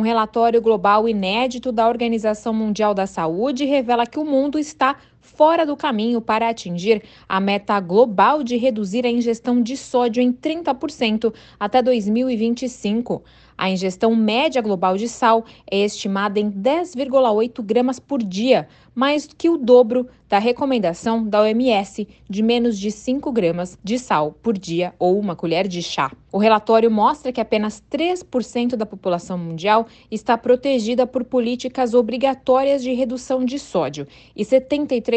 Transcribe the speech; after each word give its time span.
Um 0.00 0.02
relatório 0.02 0.62
global 0.62 1.06
inédito 1.06 1.70
da 1.70 1.86
Organização 1.86 2.54
Mundial 2.54 2.94
da 2.94 3.06
Saúde 3.06 3.66
revela 3.66 4.06
que 4.06 4.18
o 4.18 4.24
mundo 4.24 4.58
está 4.58 4.96
fora 5.20 5.64
do 5.64 5.76
caminho 5.76 6.20
para 6.20 6.48
atingir 6.48 7.02
a 7.28 7.40
meta 7.40 7.78
global 7.80 8.42
de 8.42 8.56
reduzir 8.56 9.06
a 9.06 9.10
ingestão 9.10 9.62
de 9.62 9.76
sódio 9.76 10.22
em 10.22 10.32
30% 10.32 11.32
até 11.58 11.82
2025. 11.82 13.22
A 13.60 13.68
ingestão 13.68 14.16
média 14.16 14.62
global 14.62 14.96
de 14.96 15.06
sal 15.06 15.44
é 15.70 15.80
estimada 15.80 16.40
em 16.40 16.50
10,8 16.50 17.62
gramas 17.62 18.00
por 18.00 18.22
dia, 18.22 18.66
mais 18.94 19.26
que 19.26 19.50
o 19.50 19.58
dobro 19.58 20.08
da 20.30 20.38
recomendação 20.38 21.22
da 21.28 21.42
OMS 21.42 22.08
de 22.28 22.42
menos 22.42 22.78
de 22.78 22.90
5 22.90 23.30
gramas 23.30 23.76
de 23.84 23.98
sal 23.98 24.32
por 24.42 24.56
dia 24.56 24.94
ou 24.98 25.18
uma 25.18 25.36
colher 25.36 25.68
de 25.68 25.82
chá. 25.82 26.10
O 26.32 26.38
relatório 26.38 26.90
mostra 26.90 27.32
que 27.32 27.40
apenas 27.40 27.82
3% 27.90 28.76
da 28.76 28.86
população 28.86 29.36
mundial 29.36 29.86
está 30.10 30.38
protegida 30.38 31.06
por 31.06 31.24
políticas 31.24 31.92
obrigatórias 31.92 32.82
de 32.82 32.94
redução 32.94 33.44
de 33.44 33.58
sódio 33.58 34.06
e 34.34 34.42
73% 34.42 35.09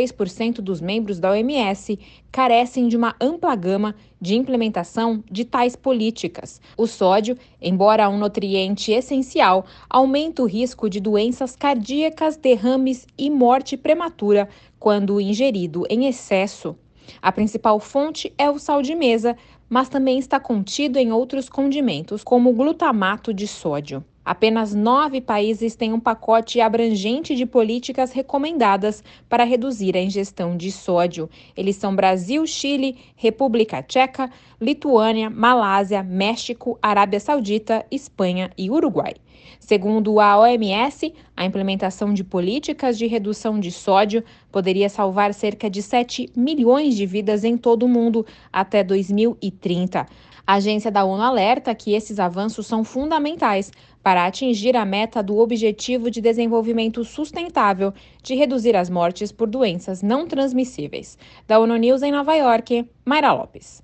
dos 0.62 0.82
membros 0.82 1.20
da 1.20 1.32
OMS 1.32 2.00
carecem 2.32 2.88
de 2.88 2.98
uma 2.98 3.16
ampla 3.20 3.56
gama 3.56 3.96
de 4.20 4.36
implementação 4.36 5.24
de 5.30 5.46
tais 5.46 5.76
políticas. 5.76 6.60
O 6.78 6.88
sódio, 6.88 7.38
embora 7.62 8.10
um 8.10 8.18
nutriente 8.18 8.92
essencial, 8.92 9.66
aumenta 9.90 10.42
o 10.42 10.48
risco 10.48 10.90
de 10.90 11.00
doenças 11.00 11.56
cardíacas, 11.56 12.38
derrames 12.38 13.06
e 13.18 13.30
morte 13.30 13.78
prematura 13.78 14.50
quando 14.80 15.22
ingerido 15.22 15.84
em 15.90 16.08
excesso. 16.08 16.76
A 17.22 17.32
principal 17.32 17.80
fonte 17.80 18.34
é 18.38 18.50
o 18.50 18.58
sal 18.58 18.82
de 18.82 18.96
mesa, 18.96 19.36
mas 19.70 19.90
também 19.90 20.18
está 20.18 20.40
contido 20.40 20.98
em 20.98 21.12
outros 21.12 21.50
condimentos, 21.50 22.24
como 22.24 22.54
glutamato 22.54 23.34
de 23.34 23.48
sódio. 23.48 24.04
Apenas 24.26 24.74
nove 24.74 25.20
países 25.20 25.76
têm 25.76 25.92
um 25.92 26.00
pacote 26.00 26.62
abrangente 26.62 27.36
de 27.36 27.46
políticas 27.46 28.14
recomendadas 28.14 29.04
para 29.28 29.44
reduzir 29.44 29.98
a 29.98 30.02
ingestão 30.02 30.56
de 30.56 30.72
sódio. 30.72 31.30
Eles 31.58 31.76
são 31.76 31.94
Brasil, 31.94 32.46
Chile, 32.48 32.98
República 33.16 33.84
Tcheca, 33.84 34.32
Lituânia, 34.62 35.30
Malásia, 35.30 36.02
México, 36.02 36.80
Arábia 36.82 37.20
Saudita, 37.20 37.86
Espanha 37.92 38.50
e 38.58 38.72
Uruguai. 38.72 39.16
Segundo 39.60 40.20
a 40.20 40.40
OMS, 40.40 41.14
a 41.36 41.46
implementação 41.46 42.14
de 42.14 42.24
políticas 42.24 42.98
de 42.98 43.08
redução 43.08 43.60
de 43.60 43.72
sódio 43.72 44.24
poderia 44.52 44.88
salvar 44.88 45.34
cerca 45.34 45.70
de 45.70 45.82
7 45.82 46.32
milhões 46.36 46.96
de 46.96 47.06
vidas 47.06 47.44
em 47.44 47.58
todo 47.58 47.84
o 47.84 47.90
mundo 47.90 48.26
até 48.52 48.84
2030. 48.84 50.06
A 50.46 50.56
agência 50.56 50.92
da 50.92 51.06
ONU 51.06 51.24
alerta 51.24 51.74
que 51.74 51.94
esses 51.94 52.20
avanços 52.20 52.68
são 52.68 52.84
fundamentais 52.84 53.72
para 54.04 54.26
atingir 54.26 54.76
a 54.76 54.86
meta 54.86 55.24
do 55.24 55.38
Objetivo 55.38 56.12
de 56.12 56.22
Desenvolvimento 56.22 57.04
Sustentável 57.04 57.94
de 58.22 58.36
reduzir 58.36 58.76
as 58.76 58.90
mortes 58.90 59.32
por 59.32 59.48
doenças 59.48 60.04
não 60.04 60.28
transmissíveis. 60.28 61.18
Da 61.48 61.58
ONU 61.60 61.78
News 61.78 62.04
em 62.04 62.12
Nova 62.12 62.36
York, 62.36 62.88
Mayra 63.06 63.32
Lopes. 63.32 63.84